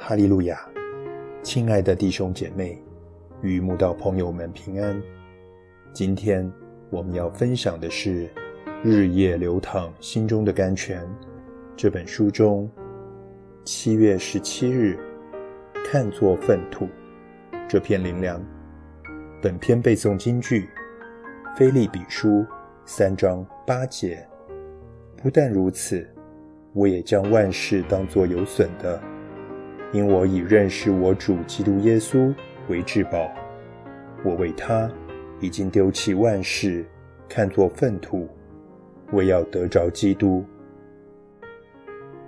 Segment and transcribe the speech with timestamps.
[0.00, 0.58] 哈利路亚，
[1.42, 2.82] 亲爱的弟兄姐妹
[3.42, 4.98] 与慕道朋友们平安。
[5.92, 6.50] 今天
[6.88, 8.26] 我们要分享的是
[8.82, 11.02] 《日夜流淌心中的甘泉》
[11.76, 12.70] 这本书中
[13.64, 14.98] 七月十七日
[15.84, 16.88] 看作粪土
[17.68, 18.42] 这篇灵粮。
[19.42, 20.66] 本篇背诵金句：
[21.54, 22.46] 菲利比书
[22.86, 24.26] 三章八节。
[25.22, 26.08] 不但如此，
[26.72, 28.98] 我也将万事当作有损的。
[29.92, 32.34] 因我已认识我主基督耶稣
[32.70, 33.30] 为至宝，
[34.24, 34.90] 我为他
[35.38, 36.86] 已经丢弃万事，
[37.28, 38.26] 看作粪土，
[39.12, 40.42] 为要得着基督。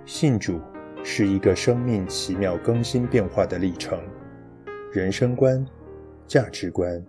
[0.05, 0.61] 信主
[1.03, 3.99] 是一个生命奇妙更新变化的历程，
[4.91, 5.65] 人生观、
[6.27, 7.01] 价值观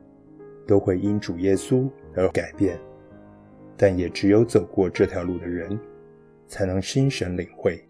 [0.68, 2.78] 都会因主耶稣而改变，
[3.76, 5.76] 但也只有走过这条路的人，
[6.46, 7.84] 才能心神领会。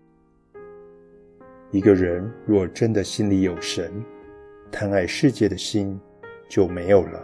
[1.70, 3.92] 一个人若真的心里有神，
[4.70, 6.00] 贪爱世界的心
[6.48, 7.20] 就没有了；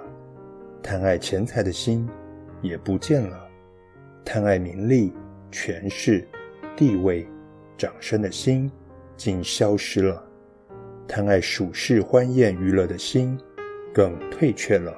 [0.83, 2.07] 贪爱钱财的心
[2.61, 3.49] 也不见了；
[4.27, 5.15] 贪爱名利、
[5.51, 6.29] 权势、
[6.77, 7.27] 地位、
[7.79, 8.71] 掌声的心
[9.17, 10.23] 竟消失了；
[11.09, 13.37] 贪爱属世欢宴娱乐的心
[13.95, 14.95] 更退却了。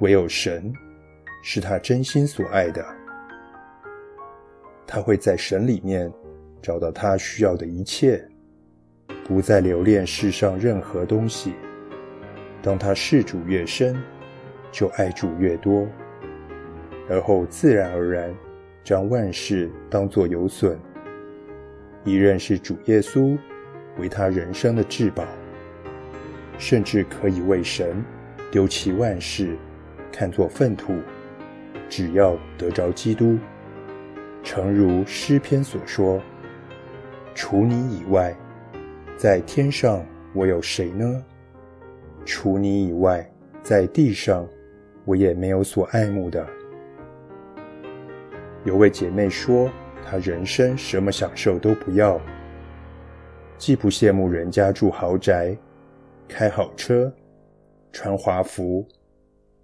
[0.00, 0.70] 唯有神
[1.42, 2.84] 是他真心所爱的，
[4.84, 6.12] 他会在神里面
[6.60, 8.22] 找到他需要的一切。
[9.24, 11.52] 不再留恋世上任何东西。
[12.62, 14.00] 当他事主越深，
[14.70, 15.84] 就爱主越多，
[17.08, 18.32] 而后自然而然
[18.84, 20.78] 将万事当作有损，
[22.04, 23.36] 一认识主耶稣
[23.98, 25.24] 为他人生的至宝，
[26.58, 28.04] 甚至可以为神
[28.50, 29.56] 丢弃万事，
[30.12, 30.94] 看作粪土，
[31.88, 33.38] 只要得着基督。
[34.42, 36.22] 诚如诗篇所说
[37.34, 38.34] ：“除你以外。”
[39.16, 41.24] 在天上，我有谁呢？
[42.26, 43.26] 除你以外，
[43.62, 44.46] 在地上，
[45.06, 46.46] 我也没有所爱慕的。
[48.62, 49.70] 有位姐妹说，
[50.04, 52.20] 她人生什么享受都不要，
[53.58, 55.56] 既不羡慕人家住豪宅、
[56.28, 57.12] 开好车、
[57.92, 58.86] 穿华服、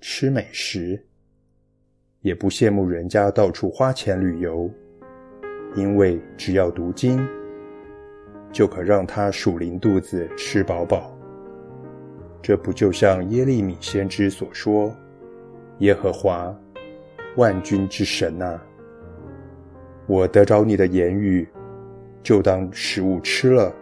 [0.01, 1.03] 吃美食，
[2.21, 4.71] 也不羡慕人家到处花钱旅游，
[5.75, 7.25] 因为只要读经。
[8.51, 11.11] 就可让他属灵肚子吃饱饱。
[12.43, 14.95] 这不就像耶利米先知所说
[15.81, 16.55] ：“耶和华，
[17.37, 18.61] 万军之神呐，
[20.07, 21.49] 我得着你的言语，
[22.23, 23.75] 就当食物吃了。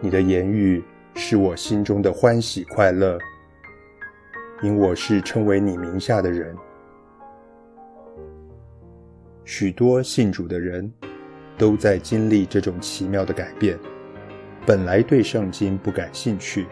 [0.00, 0.82] 你的言语
[1.14, 3.18] 是我心中的欢喜快乐，
[4.62, 6.56] 因我是称为你名下的人。
[9.44, 10.90] 许多信主的人。”
[11.58, 13.76] 都在经历这种奇妙的改变。
[14.64, 16.68] 本来对圣经不感兴趣，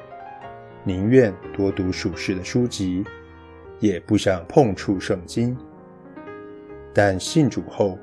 [0.84, 3.04] 宁愿多读属世的书籍，
[3.80, 5.56] 也不想碰触圣经。
[6.94, 7.98] 但信主后，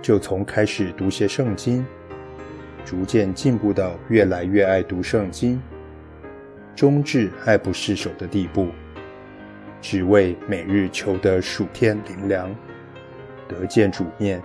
[0.00, 1.84] 就从开始读些圣经，
[2.90, 5.62] 逐渐进步到越来越爱读圣经，
[6.74, 8.66] 终至爱不释手的地步，
[9.80, 12.52] 只为每日求得暑天灵凉，
[13.46, 14.42] 得见主面。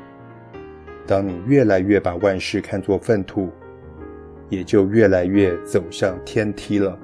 [1.08, 3.52] 当你越来越把万事看作粪土，
[4.48, 6.96] 也就越来越走向天梯了。